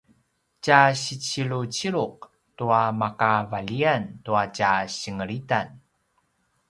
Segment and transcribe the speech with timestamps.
[0.63, 2.17] tja siciluciluq
[2.57, 5.67] tua makavaljayan tua tja singelitan